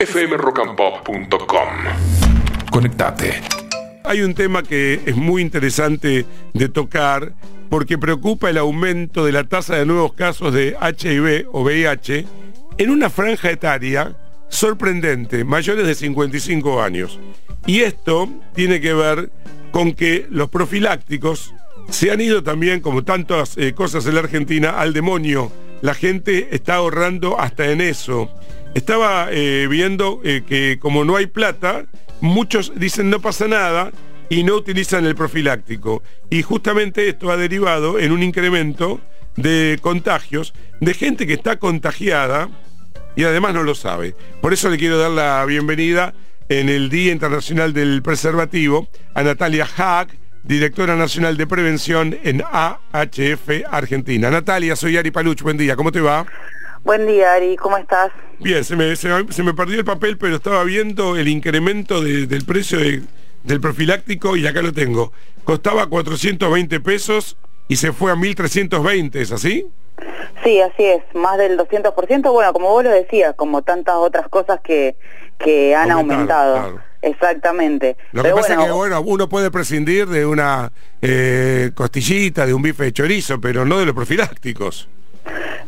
fmrockandpop.com. 0.00 1.68
Conectate. 2.70 3.42
Hay 4.04 4.22
un 4.22 4.34
tema 4.34 4.62
que 4.62 5.02
es 5.04 5.14
muy 5.14 5.42
interesante 5.42 6.24
de 6.54 6.68
tocar 6.70 7.34
porque 7.68 7.98
preocupa 7.98 8.48
el 8.48 8.56
aumento 8.56 9.26
de 9.26 9.32
la 9.32 9.44
tasa 9.44 9.76
de 9.76 9.84
nuevos 9.84 10.14
casos 10.14 10.54
de 10.54 10.74
HIV 10.80 11.48
o 11.52 11.62
VIH 11.62 12.26
en 12.78 12.90
una 12.90 13.10
franja 13.10 13.50
etaria 13.50 14.16
sorprendente, 14.48 15.44
mayores 15.44 15.86
de 15.86 15.94
55 15.94 16.82
años. 16.82 17.20
Y 17.66 17.80
esto 17.80 18.28
tiene 18.54 18.80
que 18.80 18.94
ver 18.94 19.30
con 19.70 19.92
que 19.92 20.26
los 20.30 20.48
profilácticos 20.48 21.52
se 21.90 22.10
han 22.10 22.22
ido 22.22 22.42
también, 22.42 22.80
como 22.80 23.04
tantas 23.04 23.58
eh, 23.58 23.74
cosas 23.74 24.06
en 24.06 24.14
la 24.14 24.20
Argentina, 24.20 24.80
al 24.80 24.94
demonio. 24.94 25.52
La 25.82 25.92
gente 25.92 26.48
está 26.52 26.76
ahorrando 26.76 27.38
hasta 27.38 27.70
en 27.70 27.80
eso. 27.80 28.30
Estaba 28.74 29.28
eh, 29.30 29.66
viendo 29.68 30.20
eh, 30.24 30.42
que 30.46 30.78
como 30.78 31.04
no 31.04 31.16
hay 31.16 31.26
plata, 31.26 31.86
muchos 32.20 32.72
dicen 32.76 33.10
no 33.10 33.20
pasa 33.20 33.48
nada 33.48 33.90
y 34.28 34.44
no 34.44 34.54
utilizan 34.54 35.06
el 35.06 35.16
profiláctico. 35.16 36.02
Y 36.30 36.42
justamente 36.42 37.08
esto 37.08 37.30
ha 37.30 37.36
derivado 37.36 37.98
en 37.98 38.12
un 38.12 38.22
incremento 38.22 39.00
de 39.36 39.78
contagios 39.82 40.54
de 40.80 40.94
gente 40.94 41.26
que 41.26 41.34
está 41.34 41.58
contagiada 41.58 42.48
y 43.16 43.24
además 43.24 43.54
no 43.54 43.64
lo 43.64 43.74
sabe. 43.74 44.14
Por 44.40 44.52
eso 44.52 44.70
le 44.70 44.78
quiero 44.78 44.98
dar 44.98 45.10
la 45.10 45.44
bienvenida 45.44 46.14
en 46.48 46.68
el 46.68 46.90
Día 46.90 47.12
Internacional 47.12 47.72
del 47.72 48.02
Preservativo 48.02 48.88
a 49.14 49.22
Natalia 49.24 49.68
Haag, 49.76 50.08
directora 50.44 50.94
nacional 50.96 51.36
de 51.36 51.46
prevención 51.46 52.16
en 52.22 52.42
AHF 52.42 53.64
Argentina. 53.68 54.30
Natalia, 54.30 54.76
soy 54.76 54.96
Ari 54.96 55.10
Paluch, 55.10 55.42
buen 55.42 55.56
día, 55.56 55.74
¿cómo 55.74 55.90
te 55.90 56.00
va? 56.00 56.24
Buen 56.82 57.06
día, 57.06 57.34
Ari, 57.34 57.56
¿cómo 57.56 57.76
estás? 57.76 58.10
Bien, 58.38 58.64
se 58.64 58.74
me, 58.74 58.96
se, 58.96 59.42
me 59.42 59.54
perdió 59.54 59.78
el 59.78 59.84
papel, 59.84 60.16
pero 60.16 60.36
estaba 60.36 60.64
viendo 60.64 61.16
el 61.16 61.28
incremento 61.28 62.00
del 62.00 62.44
precio 62.46 62.78
del 62.78 63.60
profiláctico 63.60 64.36
y 64.36 64.46
acá 64.46 64.62
lo 64.62 64.72
tengo. 64.72 65.12
Costaba 65.44 65.86
420 65.86 66.80
pesos 66.80 67.36
y 67.68 67.76
se 67.76 67.92
fue 67.92 68.12
a 68.12 68.16
1320, 68.16 69.20
¿es 69.20 69.30
así? 69.30 69.66
Sí, 70.42 70.60
así 70.60 70.84
es, 70.84 71.02
más 71.14 71.36
del 71.36 71.58
200%, 71.58 72.32
bueno, 72.32 72.52
como 72.54 72.70
vos 72.70 72.82
lo 72.82 72.90
decías, 72.90 73.34
como 73.36 73.60
tantas 73.60 73.96
otras 73.96 74.28
cosas 74.28 74.60
que, 74.62 74.96
que 75.38 75.74
han 75.74 75.90
aumentado. 75.90 76.80
Exactamente. 77.02 77.96
Lo 78.12 78.22
que 78.22 78.30
pasa 78.30 78.54
es 78.54 78.64
que 78.64 78.70
bueno, 78.70 79.00
uno 79.02 79.28
puede 79.28 79.50
prescindir 79.50 80.06
de 80.06 80.24
una 80.24 80.72
eh, 81.02 81.72
costillita, 81.74 82.46
de 82.46 82.54
un 82.54 82.62
bife 82.62 82.84
de 82.84 82.92
chorizo, 82.92 83.38
pero 83.38 83.66
no 83.66 83.78
de 83.78 83.86
los 83.86 83.94
profilácticos. 83.94 84.88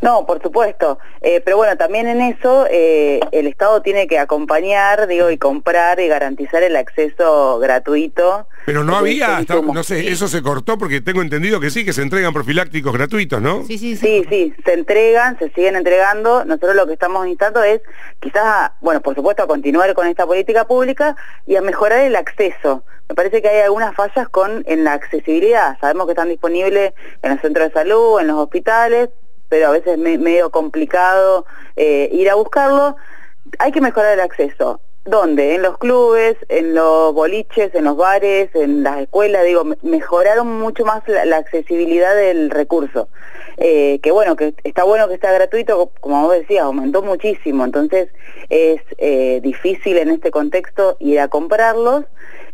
No, 0.00 0.26
por 0.26 0.42
supuesto. 0.42 0.98
Eh, 1.20 1.40
pero 1.44 1.56
bueno, 1.56 1.76
también 1.76 2.08
en 2.08 2.20
eso 2.20 2.66
eh, 2.70 3.20
el 3.30 3.46
Estado 3.46 3.82
tiene 3.82 4.08
que 4.08 4.18
acompañar, 4.18 5.06
digo, 5.06 5.30
y 5.30 5.38
comprar 5.38 6.00
y 6.00 6.08
garantizar 6.08 6.62
el 6.62 6.74
acceso 6.74 7.58
gratuito. 7.60 8.48
Pero 8.66 8.82
no 8.82 8.96
había, 8.96 9.44
no 9.48 9.82
sé, 9.82 10.08
eso 10.08 10.28
se 10.28 10.42
cortó 10.42 10.78
porque 10.78 11.00
tengo 11.00 11.22
entendido 11.22 11.60
que 11.60 11.70
sí, 11.70 11.84
que 11.84 11.92
se 11.92 12.02
entregan 12.02 12.32
profilácticos 12.32 12.92
gratuitos, 12.92 13.40
¿no? 13.40 13.64
Sí, 13.64 13.78
sí, 13.78 13.96
sí. 13.96 14.06
Sí, 14.06 14.26
sí, 14.28 14.54
se 14.64 14.72
entregan, 14.72 15.38
se 15.38 15.50
siguen 15.50 15.76
entregando. 15.76 16.44
Nosotros 16.44 16.74
lo 16.74 16.86
que 16.86 16.94
estamos 16.94 17.26
instando 17.26 17.62
es 17.62 17.80
quizás, 18.20 18.72
bueno, 18.80 19.00
por 19.00 19.14
supuesto, 19.14 19.42
a 19.44 19.46
continuar 19.46 19.94
con 19.94 20.06
esta 20.06 20.26
política 20.26 20.64
pública 20.64 21.16
y 21.46 21.56
a 21.56 21.62
mejorar 21.62 22.00
el 22.00 22.16
acceso. 22.16 22.84
Me 23.08 23.14
parece 23.14 23.42
que 23.42 23.48
hay 23.48 23.60
algunas 23.60 23.94
fallas 23.94 24.28
con 24.28 24.64
en 24.66 24.84
la 24.84 24.94
accesibilidad. 24.94 25.78
Sabemos 25.80 26.06
que 26.06 26.12
están 26.12 26.28
disponibles 26.28 26.94
en 27.22 27.30
los 27.30 27.40
centros 27.40 27.68
de 27.68 27.74
salud, 27.74 28.20
en 28.20 28.28
los 28.28 28.36
hospitales, 28.36 29.10
pero 29.52 29.68
a 29.68 29.70
veces 29.72 29.98
es 29.98 30.18
medio 30.18 30.48
complicado 30.48 31.44
eh, 31.76 32.08
ir 32.10 32.30
a 32.30 32.36
buscarlo, 32.36 32.96
hay 33.58 33.70
que 33.70 33.82
mejorar 33.82 34.14
el 34.14 34.20
acceso. 34.20 34.80
¿Dónde? 35.04 35.56
En 35.56 35.62
los 35.62 35.78
clubes, 35.78 36.36
en 36.48 36.74
los 36.74 37.12
boliches, 37.12 37.74
en 37.74 37.84
los 37.84 37.96
bares, 37.96 38.50
en 38.54 38.84
las 38.84 39.00
escuelas, 39.00 39.44
digo, 39.44 39.64
mejoraron 39.82 40.60
mucho 40.60 40.84
más 40.84 41.02
la, 41.08 41.36
accesibilidad 41.36 42.14
del 42.14 42.50
recurso. 42.50 43.08
Eh, 43.56 43.98
que 44.00 44.12
bueno, 44.12 44.36
que 44.36 44.54
está 44.62 44.84
bueno 44.84 45.08
que 45.08 45.14
está 45.14 45.32
gratuito, 45.32 45.90
como 46.00 46.22
vos 46.22 46.34
decías, 46.34 46.64
aumentó 46.64 47.02
muchísimo, 47.02 47.64
entonces 47.64 48.10
es 48.48 48.80
eh, 48.98 49.40
difícil 49.42 49.98
en 49.98 50.10
este 50.10 50.30
contexto 50.30 50.96
ir 51.00 51.18
a 51.18 51.26
comprarlos, 51.26 52.04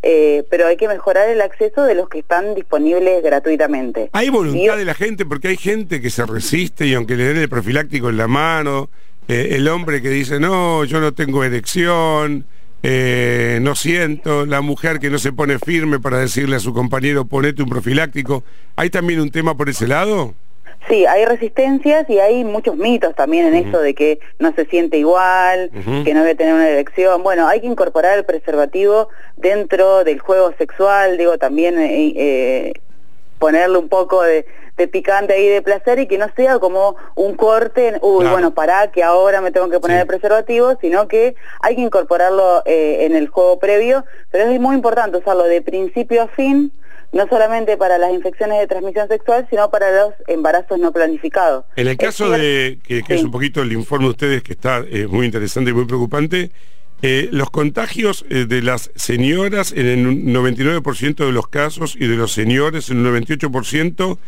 eh, 0.03 0.44
pero 0.50 0.67
hay 0.67 0.78
que 0.78 0.89
mejorar 0.89 1.28
el 1.28 1.43
acceso 1.43 1.83
de 1.83 1.94
los 1.94 2.09
que 2.09 2.21
están 2.21 2.55
disponibles 2.55 3.23
gratuitamente. 3.23 4.09
Hay 4.12 4.31
voluntad 4.31 4.78
de 4.78 4.84
la 4.87 4.94
gente, 4.94 5.27
porque 5.27 5.49
hay 5.49 5.56
gente 5.59 6.00
que 6.00 6.09
se 6.09 6.25
resiste 6.25 6.87
y 6.87 6.94
aunque 6.94 7.15
le 7.15 7.25
den 7.25 7.37
el 7.37 7.49
profiláctico 7.49 8.09
en 8.09 8.17
la 8.17 8.27
mano, 8.27 8.89
eh, 9.28 9.49
el 9.53 9.69
hombre 9.69 10.03
que 10.03 10.09
dice, 10.09 10.41
no, 10.41 10.84
yo 10.84 11.00
no 11.00 11.12
tengo 11.12 11.44
erección, 11.44 12.47
eh, 12.83 13.59
no 13.61 13.75
siento, 13.75 14.47
la 14.47 14.61
mujer 14.61 14.99
que 14.99 15.11
no 15.11 15.19
se 15.19 15.33
pone 15.33 15.59
firme 15.59 15.99
para 16.00 16.19
decirle 16.19 16.56
a 16.56 16.61
su 16.61 16.72
compañero, 16.72 17.25
ponete 17.25 17.62
un 17.62 17.69
profiláctico, 17.69 18.44
¿hay 18.77 18.88
también 18.91 19.21
un 19.21 19.31
tema 19.31 19.56
por 19.56 19.69
ese 19.69 19.87
lado? 19.87 20.34
Sí, 20.88 21.05
hay 21.05 21.25
resistencias 21.27 22.09
y 22.09 22.19
hay 22.19 22.44
muchos 22.44 22.77
mitos 22.77 23.15
también 23.15 23.47
en 23.53 23.67
eso 23.67 23.81
de 23.81 23.94
que 23.94 24.21
no 24.38 24.55
se 24.55 24.65
siente 24.67 24.97
igual, 24.97 25.71
que 26.05 26.15
no 26.15 26.22
debe 26.22 26.34
tener 26.34 26.55
una 26.55 26.69
erección. 26.69 27.22
Bueno, 27.22 27.47
hay 27.47 27.61
que 27.61 27.67
incorporar 27.67 28.17
el 28.17 28.25
preservativo 28.25 29.09
dentro 29.37 30.05
del 30.05 30.21
juego 30.21 30.55
sexual, 30.56 31.19
digo, 31.19 31.37
también 31.37 31.78
eh, 31.78 32.12
eh, 32.17 32.72
ponerle 33.38 33.77
un 33.77 33.88
poco 33.88 34.22
de, 34.22 34.47
picante 34.87 35.33
ahí 35.33 35.49
de 35.49 35.62
placer 35.62 35.99
y 35.99 36.06
que 36.06 36.19
no 36.19 36.27
sea 36.37 36.59
como 36.59 36.97
un 37.16 37.34
corte, 37.34 37.99
uy, 38.03 38.27
bueno, 38.27 38.55
para 38.55 38.93
que 38.93 39.03
ahora 39.03 39.41
me 39.41 39.50
tengo 39.50 39.69
que 39.69 39.81
poner 39.81 40.00
el 40.00 40.06
preservativo, 40.06 40.78
sino 40.81 41.09
que 41.09 41.34
hay 41.61 41.75
que 41.75 41.83
incorporarlo 41.83 42.62
eh, 42.66 43.06
en 43.06 43.17
el 43.17 43.28
juego 43.28 43.59
previo, 43.59 44.05
pero 44.31 44.49
es 44.49 44.61
muy 44.61 44.77
importante 44.77 45.17
usarlo 45.17 45.44
de 45.44 45.62
principio 45.62 46.22
a 46.22 46.28
fin, 46.28 46.71
no 47.12 47.27
solamente 47.28 47.77
para 47.77 47.99
las 47.99 48.12
infecciones 48.12 48.61
de 48.61 48.67
transmisión 48.67 49.09
sexual, 49.09 49.47
sino 49.50 49.71
para 49.71 49.91
los 49.91 50.15
embarazos 50.27 50.78
no 50.78 50.93
planificados. 50.93 51.65
En 51.77 51.88
el 51.88 51.97
caso 51.97 52.31
de, 52.31 52.78
que, 52.87 53.03
es 53.09 53.25
un 53.25 53.31
poquito 53.31 53.62
el 53.62 53.72
informe 53.72 54.05
de 54.05 54.11
ustedes, 54.11 54.43
que 54.43 54.53
está 54.53 54.84
eh, 54.87 55.06
muy 55.09 55.27
interesante 55.27 55.71
y 55.71 55.72
muy 55.72 55.87
preocupante, 55.87 56.50
eh, 57.00 57.28
los 57.31 57.50
contagios 57.50 58.25
eh, 58.28 58.47
de 58.47 58.61
las 58.61 58.91
señoras 58.97 59.71
en 59.71 59.87
el 59.87 60.05
99% 60.34 61.27
de 61.27 61.33
los 61.33 61.47
casos 61.47 61.94
y 61.94 62.09
de 62.09 62.17
los 62.17 62.33
señores 62.33 62.91
en 62.91 63.06
un 63.06 63.15
98% 63.15 64.19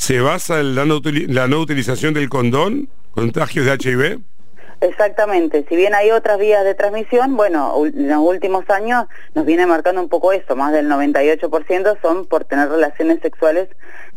se 0.00 0.18
basa 0.22 0.60
en 0.60 0.74
la 0.74 0.86
la 0.86 1.46
no 1.46 1.60
utilización 1.60 2.14
del 2.14 2.30
condón, 2.30 2.88
contagios 3.10 3.66
de 3.66 3.72
HIV. 3.72 4.20
Exactamente, 4.80 5.66
si 5.68 5.76
bien 5.76 5.94
hay 5.94 6.10
otras 6.10 6.38
vías 6.38 6.64
de 6.64 6.74
transmisión, 6.74 7.36
bueno, 7.36 7.84
en 7.84 8.08
los 8.08 8.18
últimos 8.20 8.64
años 8.70 9.04
nos 9.34 9.44
viene 9.44 9.66
marcando 9.66 10.00
un 10.00 10.08
poco 10.08 10.32
eso, 10.32 10.56
más 10.56 10.72
del 10.72 10.88
98% 10.88 11.98
son 12.00 12.24
por 12.24 12.46
tener 12.46 12.70
relaciones 12.70 13.20
sexuales 13.20 13.68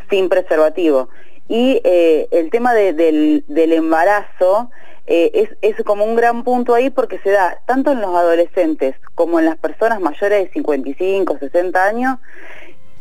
sin 0.10 0.30
preservativo. 0.30 1.10
Y 1.50 1.82
eh, 1.84 2.30
el 2.32 2.50
tema 2.50 2.74
del, 2.74 3.44
embarazo 3.50 4.72
eh, 5.06 5.32
es, 5.34 5.50
es 5.62 5.84
como 5.84 6.06
un 6.06 6.16
gran 6.16 6.46
punto 6.46 6.76
ahí 6.76 6.92
porque 6.92 7.20
se 7.20 7.32
da 7.32 7.60
tanto 7.66 7.92
en 7.92 8.00
los 8.00 8.16
adolescentes 8.16 8.96
como 9.16 9.40
en 9.40 9.46
las 9.48 9.58
personas 9.58 10.00
mayores 10.00 10.46
de 10.46 10.54
55, 10.54 11.40
60 11.40 11.86
años, 11.86 12.20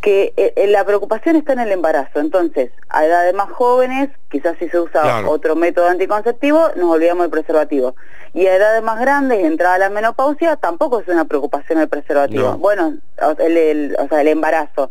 que 0.03 0.35
eh, 0.37 0.53
eh, 0.57 0.67
la 0.67 0.85
preocupación 0.85 1.37
está 1.37 1.53
en 1.55 1.61
el 1.61 1.73
embarazo. 1.73 2.19
Entonces, 2.19 2.73
a 2.89 3.07
edades 3.07 3.33
más 3.35 3.51
jóvenes, 3.51 4.11
quizás 4.31 4.57
si 4.59 4.69
se 4.69 4.79
usa 4.79 5.27
otro 5.29 5.55
método 5.55 5.87
anticonceptivo, 5.87 6.71
nos 6.77 6.91
olvidamos 6.91 7.23
del 7.23 7.31
preservativo. 7.31 7.95
Y 8.35 8.47
a 8.47 8.57
edades 8.57 8.83
más 8.83 8.99
grandes, 9.01 9.45
entrada 9.45 9.77
a 9.77 9.79
la 9.79 9.91
menopausia, 9.91 10.57
tampoco 10.57 11.01
es 11.01 11.09
una 11.09 11.25
preocupación 11.25 11.79
el 11.79 11.89
preservativo. 11.89 12.57
Bueno, 12.59 12.95
el, 13.39 13.97
o 13.99 14.09
sea, 14.09 14.21
el 14.21 14.29
embarazo. 14.29 14.91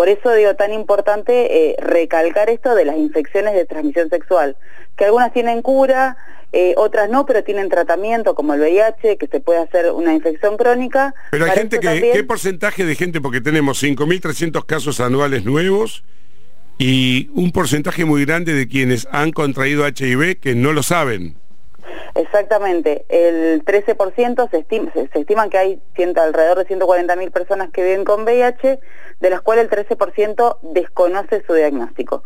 Por 0.00 0.08
eso 0.08 0.32
digo 0.32 0.54
tan 0.54 0.72
importante 0.72 1.72
eh, 1.72 1.76
recalcar 1.78 2.48
esto 2.48 2.74
de 2.74 2.86
las 2.86 2.96
infecciones 2.96 3.52
de 3.52 3.66
transmisión 3.66 4.08
sexual, 4.08 4.56
que 4.96 5.04
algunas 5.04 5.30
tienen 5.30 5.60
cura, 5.60 6.16
eh, 6.54 6.72
otras 6.78 7.10
no, 7.10 7.26
pero 7.26 7.44
tienen 7.44 7.68
tratamiento 7.68 8.34
como 8.34 8.54
el 8.54 8.60
VIH, 8.60 9.18
que 9.18 9.26
se 9.26 9.40
puede 9.40 9.60
hacer 9.60 9.92
una 9.92 10.14
infección 10.14 10.56
crónica. 10.56 11.14
Pero 11.30 11.44
hay 11.44 11.50
gente 11.50 11.78
que, 11.80 12.12
¿qué 12.14 12.24
porcentaje 12.24 12.86
de 12.86 12.94
gente? 12.94 13.20
Porque 13.20 13.42
tenemos 13.42 13.82
5.300 13.82 14.64
casos 14.64 15.00
anuales 15.00 15.44
nuevos 15.44 16.02
y 16.78 17.28
un 17.34 17.52
porcentaje 17.52 18.06
muy 18.06 18.24
grande 18.24 18.54
de 18.54 18.68
quienes 18.68 19.06
han 19.12 19.32
contraído 19.32 19.86
HIV 19.86 20.40
que 20.40 20.54
no 20.54 20.72
lo 20.72 20.82
saben. 20.82 21.36
Exactamente, 22.14 23.04
el 23.08 23.64
13% 23.64 24.50
se, 24.50 24.58
estima, 24.58 24.92
se, 24.92 25.08
estiman 25.12 25.48
que 25.48 25.58
hay 25.58 25.82
alrededor 26.16 26.58
de 26.58 26.66
140.000 26.66 27.30
personas 27.30 27.70
que 27.70 27.82
viven 27.82 28.04
con 28.04 28.24
VIH, 28.24 28.80
de 29.20 29.30
las 29.30 29.40
cuales 29.42 29.68
el 29.70 29.86
13% 29.86 30.58
desconoce 30.62 31.42
su 31.46 31.54
diagnóstico. 31.54 32.22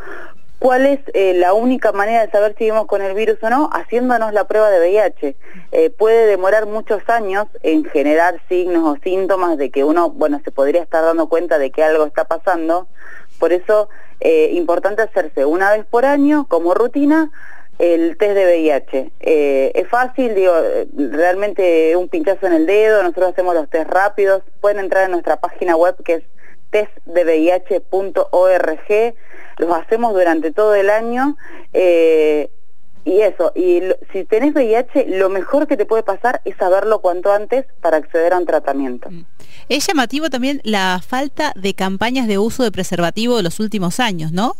¿Cuál 0.58 0.86
es 0.86 1.00
eh, 1.12 1.34
la 1.34 1.52
única 1.52 1.92
manera 1.92 2.24
de 2.24 2.30
saber 2.30 2.54
si 2.56 2.64
vivimos 2.64 2.86
con 2.86 3.02
el 3.02 3.14
virus 3.14 3.36
o 3.42 3.50
no? 3.50 3.68
Haciéndonos 3.70 4.32
la 4.32 4.46
prueba 4.46 4.70
de 4.70 4.78
VIH. 4.78 5.36
Eh, 5.72 5.90
puede 5.90 6.26
demorar 6.26 6.64
muchos 6.64 7.06
años 7.10 7.46
en 7.62 7.84
generar 7.84 8.40
signos 8.48 8.96
o 8.96 9.02
síntomas 9.02 9.58
de 9.58 9.70
que 9.70 9.84
uno, 9.84 10.08
bueno, 10.08 10.40
se 10.42 10.50
podría 10.50 10.82
estar 10.82 11.04
dando 11.04 11.28
cuenta 11.28 11.58
de 11.58 11.70
que 11.70 11.84
algo 11.84 12.06
está 12.06 12.24
pasando. 12.24 12.88
Por 13.38 13.52
eso, 13.52 13.90
eh, 14.20 14.52
importante 14.52 15.02
hacerse 15.02 15.44
una 15.44 15.70
vez 15.70 15.84
por 15.84 16.06
año 16.06 16.46
como 16.48 16.72
rutina 16.72 17.30
el 17.78 18.16
test 18.16 18.34
de 18.34 18.44
VIH. 18.44 19.12
Eh, 19.20 19.72
es 19.74 19.88
fácil, 19.88 20.34
digo, 20.34 20.52
realmente 20.96 21.96
un 21.96 22.08
pinchazo 22.08 22.46
en 22.46 22.52
el 22.52 22.66
dedo, 22.66 23.02
nosotros 23.02 23.32
hacemos 23.32 23.54
los 23.54 23.68
test 23.68 23.90
rápidos, 23.90 24.42
pueden 24.60 24.78
entrar 24.78 25.04
en 25.04 25.12
nuestra 25.12 25.36
página 25.36 25.76
web 25.76 25.96
que 26.04 26.14
es 26.14 26.24
testdevih.org, 26.70 29.14
los 29.58 29.76
hacemos 29.76 30.14
durante 30.14 30.50
todo 30.50 30.74
el 30.74 30.90
año. 30.90 31.36
Eh, 31.72 32.50
y 33.04 33.20
eso, 33.20 33.52
y 33.54 33.82
si 34.12 34.24
tenés 34.24 34.54
VIH, 34.54 35.18
lo 35.18 35.28
mejor 35.28 35.66
que 35.66 35.76
te 35.76 35.84
puede 35.84 36.02
pasar 36.02 36.40
es 36.46 36.56
saberlo 36.56 37.00
cuanto 37.00 37.32
antes 37.32 37.66
para 37.82 37.98
acceder 37.98 38.32
a 38.32 38.38
un 38.38 38.46
tratamiento. 38.46 39.10
Mm. 39.10 39.26
Es 39.68 39.86
llamativo 39.86 40.30
también 40.30 40.62
la 40.64 41.00
falta 41.06 41.52
de 41.54 41.74
campañas 41.74 42.28
de 42.28 42.38
uso 42.38 42.62
de 42.62 42.72
preservativo 42.72 43.36
de 43.36 43.42
los 43.42 43.60
últimos 43.60 44.00
años, 44.00 44.32
¿no? 44.32 44.54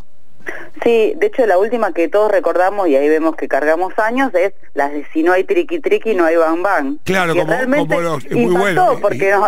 Sí, 0.83 1.13
de 1.17 1.27
hecho 1.27 1.45
la 1.45 1.57
última 1.57 1.93
que 1.93 2.07
todos 2.07 2.31
recordamos 2.31 2.87
y 2.87 2.95
ahí 2.95 3.09
vemos 3.09 3.35
que 3.35 3.47
cargamos 3.47 3.97
años 3.97 4.33
es 4.33 4.53
la 4.73 4.89
de 4.89 5.05
si 5.13 5.23
no 5.23 5.33
hay 5.33 5.43
triqui 5.43 5.79
triqui 5.79 6.13
no 6.13 6.25
hay 6.25 6.35
bang 6.35 6.61
bang. 6.61 6.97
Claro, 7.03 7.35
como, 7.35 8.01
los, 8.01 8.29
muy 8.31 8.55
bueno. 8.55 8.99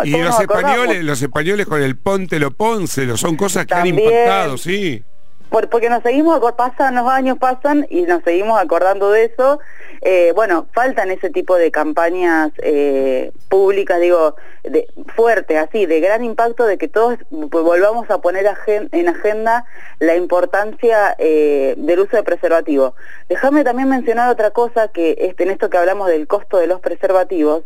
y, 0.04 0.10
los 0.16 0.40
españoles, 0.40 1.04
los 1.04 1.22
españoles 1.22 1.66
con 1.66 1.82
el 1.82 1.96
ponte 1.96 2.38
lo 2.38 2.50
ponce, 2.50 3.16
son 3.16 3.36
cosas 3.36 3.66
que 3.66 3.74
han 3.74 3.86
impactado, 3.86 4.56
sí 4.56 5.04
porque 5.48 5.88
nos 5.88 6.02
seguimos, 6.02 6.40
pasan 6.52 6.94
los 6.94 7.08
años, 7.08 7.38
pasan 7.38 7.86
y 7.90 8.02
nos 8.02 8.22
seguimos 8.22 8.60
acordando 8.60 9.10
de 9.10 9.24
eso. 9.24 9.60
Eh, 10.00 10.32
bueno, 10.34 10.66
faltan 10.72 11.10
ese 11.10 11.30
tipo 11.30 11.56
de 11.56 11.70
campañas 11.70 12.52
eh, 12.58 13.32
públicas, 13.48 14.00
digo, 14.00 14.36
de, 14.62 14.86
fuertes, 15.16 15.56
así, 15.56 15.86
de 15.86 16.00
gran 16.00 16.22
impacto, 16.22 16.66
de 16.66 16.78
que 16.78 16.88
todos 16.88 17.18
volvamos 17.30 18.08
a 18.10 18.18
poner 18.18 18.46
en 18.68 19.08
agenda 19.08 19.64
la 19.98 20.16
importancia 20.16 21.14
eh, 21.18 21.74
del 21.76 22.00
uso 22.00 22.16
de 22.16 22.22
preservativo. 22.22 22.94
Déjame 23.28 23.64
también 23.64 23.88
mencionar 23.88 24.30
otra 24.30 24.50
cosa, 24.50 24.88
que 24.88 25.16
este, 25.18 25.44
en 25.44 25.50
esto 25.50 25.70
que 25.70 25.78
hablamos 25.78 26.08
del 26.08 26.28
costo 26.28 26.58
de 26.58 26.66
los 26.66 26.80
preservativos, 26.80 27.64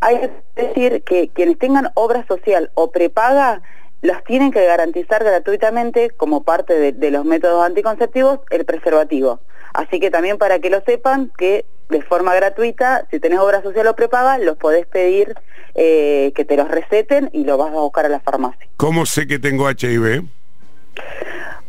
hay 0.00 0.18
que 0.18 0.30
decir 0.62 1.02
que 1.04 1.28
quienes 1.28 1.58
tengan 1.58 1.90
obra 1.94 2.26
social 2.26 2.70
o 2.74 2.90
prepaga, 2.90 3.62
las 4.04 4.22
tienen 4.22 4.52
que 4.52 4.66
garantizar 4.66 5.24
gratuitamente 5.24 6.10
como 6.10 6.44
parte 6.44 6.92
de, 6.92 7.10
los 7.10 7.24
métodos 7.24 7.64
anticonceptivos 7.64 8.40
el 8.50 8.66
preservativo. 8.66 9.40
Así 9.72 9.98
que 9.98 10.10
también 10.10 10.36
para 10.36 10.58
que 10.58 10.68
lo 10.68 10.82
sepan 10.82 11.32
que 11.38 11.64
de 11.88 12.02
forma 12.02 12.34
gratuita, 12.34 13.06
si 13.10 13.18
tenés 13.18 13.38
obra 13.38 13.62
social 13.62 13.86
o 13.86 13.96
prepaga, 13.96 14.36
los 14.36 14.58
podés 14.58 14.86
pedir 14.86 15.34
eh, 15.74 16.32
que 16.36 16.44
te 16.44 16.54
los 16.54 16.68
receten 16.68 17.30
y 17.32 17.44
lo 17.44 17.56
vas 17.56 17.70
a 17.72 17.80
buscar 17.80 18.04
a 18.04 18.10
la 18.10 18.20
farmacia. 18.20 18.68
¿Cómo 18.76 19.06
sé 19.06 19.26
que 19.26 19.38
tengo 19.38 19.70
HIV? 19.70 20.24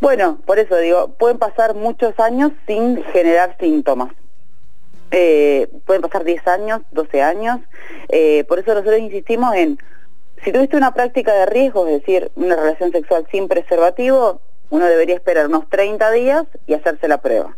Bueno, 0.01 0.37
por 0.45 0.59
eso 0.59 0.75
digo, 0.77 1.15
pueden 1.17 1.37
pasar 1.37 1.73
muchos 1.73 2.19
años 2.19 2.51
sin 2.67 3.01
generar 3.05 3.55
síntomas. 3.61 4.11
Eh, 5.11 5.69
pueden 5.85 6.01
pasar 6.01 6.25
10 6.25 6.45
años, 6.49 6.81
12 6.91 7.21
años. 7.21 7.61
Eh, 8.09 8.43
por 8.49 8.59
eso 8.59 8.73
nosotros 8.73 8.99
insistimos 8.99 9.55
en 9.55 9.79
si 10.45 10.51
tuviste 10.51 10.77
una 10.77 10.93
práctica 10.93 11.33
de 11.33 11.47
riesgo, 11.47 11.87
es 11.87 12.01
decir, 12.01 12.31
una 12.35 12.55
relación 12.55 12.91
sexual 12.91 13.25
sin 13.31 13.47
preservativo, 13.47 14.41
uno 14.69 14.85
debería 14.85 15.15
esperar 15.15 15.47
unos 15.47 15.67
30 15.69 16.11
días 16.11 16.45
y 16.67 16.75
hacerse 16.75 17.07
la 17.07 17.17
prueba. 17.17 17.57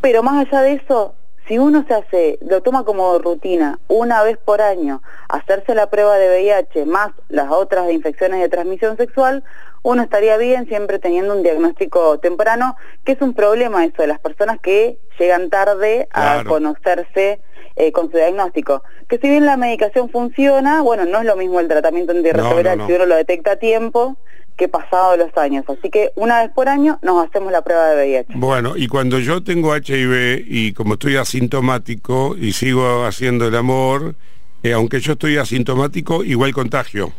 Pero 0.00 0.22
más 0.22 0.46
allá 0.46 0.62
de 0.62 0.72
eso, 0.72 1.14
si 1.46 1.58
uno 1.58 1.84
se 1.86 1.92
hace, 1.92 2.38
lo 2.40 2.62
toma 2.62 2.84
como 2.84 3.18
rutina 3.18 3.78
una 3.88 4.22
vez 4.22 4.38
por 4.38 4.62
año, 4.62 5.02
hacerse 5.28 5.74
la 5.74 5.90
prueba 5.90 6.16
de 6.16 6.28
VIH 6.28 6.86
más 6.86 7.10
las 7.28 7.50
otras 7.50 7.90
infecciones 7.90 8.40
de 8.40 8.48
transmisión 8.48 8.96
sexual, 8.96 9.44
uno 9.82 10.02
estaría 10.02 10.38
bien 10.38 10.66
siempre 10.68 10.98
teniendo 10.98 11.34
un 11.34 11.42
diagnóstico 11.42 12.18
temprano, 12.20 12.74
que 13.04 13.12
es 13.12 13.20
un 13.20 13.34
problema 13.34 13.84
eso 13.84 14.00
de 14.00 14.08
las 14.08 14.18
personas 14.18 14.58
que 14.60 14.98
llegan 15.18 15.50
tarde 15.50 16.08
a 16.12 16.42
conocerse 16.46 17.42
eh, 17.76 17.92
con 17.92 18.10
su 18.10 18.16
diagnóstico. 18.16 18.82
Que 19.08 19.18
si 19.18 19.28
bien 19.28 19.46
la 19.46 19.56
medicación 19.56 20.08
funciona, 20.10 20.82
bueno, 20.82 21.04
no 21.04 21.20
es 21.20 21.24
lo 21.24 21.36
mismo 21.36 21.60
el 21.60 21.68
tratamiento 21.68 22.12
antirretroviral 22.12 22.86
si 22.86 22.92
uno 22.92 23.06
lo 23.06 23.16
detecta 23.16 23.52
a 23.52 23.56
tiempo 23.56 24.16
que 24.56 24.68
pasado 24.68 25.16
los 25.16 25.36
años. 25.36 25.64
Así 25.68 25.90
que 25.90 26.12
una 26.14 26.42
vez 26.42 26.50
por 26.52 26.68
año 26.68 26.98
nos 27.02 27.26
hacemos 27.26 27.52
la 27.52 27.62
prueba 27.62 27.88
de 27.90 27.96
VIH. 27.96 28.32
Bueno, 28.36 28.76
y 28.76 28.86
cuando 28.88 29.18
yo 29.18 29.42
tengo 29.42 29.74
HIV 29.74 30.44
y 30.46 30.72
como 30.72 30.94
estoy 30.94 31.16
asintomático 31.16 32.36
y 32.36 32.52
sigo 32.52 33.04
haciendo 33.04 33.46
el 33.48 33.56
amor, 33.56 34.14
eh, 34.62 34.72
aunque 34.72 35.00
yo 35.00 35.12
estoy 35.12 35.38
asintomático, 35.38 36.22
igual 36.22 36.52
contagio. 36.52 37.12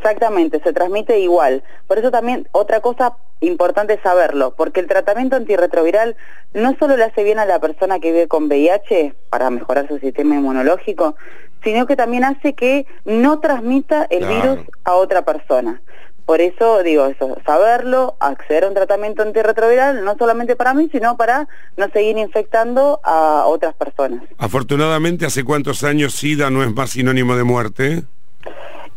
Exactamente, 0.00 0.60
se 0.64 0.72
transmite 0.72 1.18
igual. 1.20 1.62
Por 1.86 1.98
eso 1.98 2.10
también 2.10 2.48
otra 2.52 2.80
cosa 2.80 3.16
importante 3.40 3.94
es 3.94 4.00
saberlo, 4.00 4.54
porque 4.56 4.80
el 4.80 4.86
tratamiento 4.86 5.36
antirretroviral 5.36 6.16
no 6.54 6.74
solo 6.78 6.96
le 6.96 7.04
hace 7.04 7.22
bien 7.22 7.38
a 7.38 7.44
la 7.44 7.58
persona 7.58 8.00
que 8.00 8.10
vive 8.10 8.26
con 8.26 8.44
VIH 8.44 9.14
para 9.28 9.50
mejorar 9.50 9.88
su 9.88 9.98
sistema 9.98 10.36
inmunológico, 10.36 11.16
sino 11.62 11.86
que 11.86 11.96
también 11.96 12.24
hace 12.24 12.54
que 12.54 12.86
no 13.04 13.40
transmita 13.40 14.06
el 14.08 14.26
virus 14.26 14.60
a 14.84 14.94
otra 14.94 15.22
persona. 15.22 15.82
Por 16.24 16.40
eso 16.40 16.82
digo 16.82 17.04
eso, 17.04 17.36
saberlo, 17.44 18.16
acceder 18.20 18.64
a 18.64 18.68
un 18.68 18.74
tratamiento 18.74 19.22
antirretroviral, 19.22 20.02
no 20.02 20.16
solamente 20.16 20.56
para 20.56 20.72
mí, 20.72 20.88
sino 20.90 21.18
para 21.18 21.46
no 21.76 21.88
seguir 21.90 22.16
infectando 22.16 23.00
a 23.04 23.44
otras 23.46 23.74
personas. 23.74 24.22
Afortunadamente, 24.38 25.26
¿hace 25.26 25.44
cuántos 25.44 25.84
años 25.84 26.14
SIDA 26.14 26.48
no 26.48 26.62
es 26.62 26.72
más 26.72 26.90
sinónimo 26.90 27.36
de 27.36 27.44
muerte? 27.44 28.04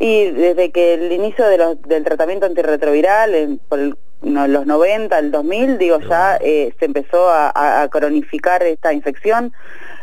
Y 0.04 0.32
desde 0.32 0.70
que 0.72 0.96
el 0.96 1.14
inicio 1.14 1.46
del 1.48 2.04
tratamiento 2.04 2.46
antirretroviral, 2.46 3.58
por 3.70 3.80
los 4.22 4.66
90, 4.66 5.18
el 5.18 5.32
2000, 5.32 5.78
digo, 5.78 5.98
ya 6.02 6.36
eh, 6.42 6.74
se 6.78 6.84
empezó 6.84 7.30
a, 7.30 7.88
cronificar 7.90 8.64
esta 8.64 8.92
infección. 8.92 9.54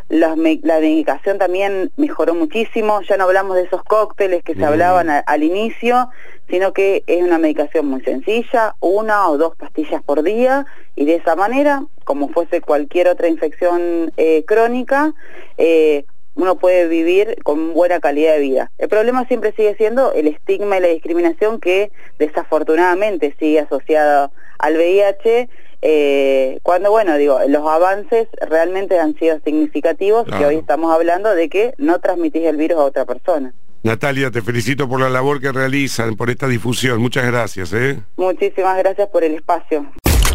La, 0.09 0.35
medicación 0.35 1.37
también 1.37 1.91
mejoró 1.97 2.33
muchísimo, 2.33 3.01
ya 3.07 3.15
no 3.15 3.25
hablamos 3.25 3.55
de 3.57 3.61
esos 3.61 3.83
cócteles 3.83 4.41
que 4.41 4.55
se 4.55 4.65
hablaban 4.65 5.07
al 5.23 5.43
inicio, 5.43 6.09
sino 6.49 6.73
que 6.73 7.03
es 7.05 7.21
una 7.21 7.37
medicación 7.37 7.85
muy 7.85 8.01
sencilla, 8.01 8.73
una 8.79 9.29
o 9.29 9.37
dos 9.37 9.55
pastillas 9.55 10.01
por 10.01 10.23
día, 10.23 10.65
y 10.95 11.05
de 11.05 11.17
esa 11.17 11.35
manera, 11.35 11.85
como 12.05 12.29
fuese 12.29 12.59
cualquier 12.59 13.07
otra 13.07 13.27
infección 13.27 14.11
eh, 14.17 14.45
crónica, 14.47 15.13
eh, 15.59 16.05
uno 16.35 16.55
puede 16.55 16.87
vivir 16.87 17.37
con 17.43 17.73
buena 17.73 17.99
calidad 17.99 18.33
de 18.33 18.39
vida. 18.39 18.71
El 18.77 18.89
problema 18.89 19.25
siempre 19.27 19.53
sigue 19.53 19.75
siendo 19.75 20.13
el 20.13 20.27
estigma 20.27 20.77
y 20.77 20.81
la 20.81 20.87
discriminación 20.87 21.59
que 21.59 21.91
desafortunadamente 22.19 23.35
sigue 23.39 23.59
asociado 23.59 24.31
al 24.59 24.75
VIH, 24.75 25.49
eh, 25.83 26.59
cuando, 26.61 26.91
bueno, 26.91 27.17
digo, 27.17 27.39
los 27.47 27.67
avances 27.67 28.27
realmente 28.47 28.99
han 28.99 29.15
sido 29.15 29.39
significativos 29.43 30.27
y 30.39 30.43
hoy 30.43 30.57
estamos 30.57 30.93
hablando 30.93 31.33
de 31.33 31.49
que 31.49 31.73
no 31.77 31.99
transmitís 31.99 32.43
el 32.45 32.57
virus 32.57 32.77
a 32.77 32.83
otra 32.83 33.05
persona. 33.05 33.53
Natalia, 33.83 34.29
te 34.29 34.43
felicito 34.43 34.87
por 34.87 34.99
la 34.99 35.09
labor 35.09 35.41
que 35.41 35.51
realizan, 35.51 36.15
por 36.15 36.29
esta 36.29 36.47
difusión. 36.47 37.01
Muchas 37.01 37.25
gracias. 37.25 37.73
¿eh? 37.73 37.97
Muchísimas 38.15 38.77
gracias 38.77 39.09
por 39.09 39.23
el 39.23 39.33
espacio. 39.33 39.87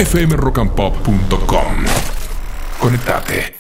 fmrockandpop.com 0.05 1.85
Conectate. 2.81 3.56